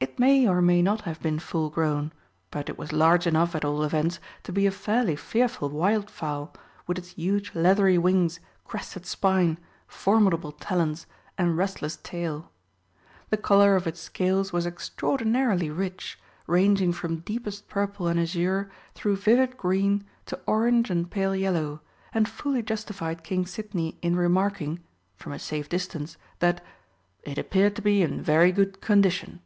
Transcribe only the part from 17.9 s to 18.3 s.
and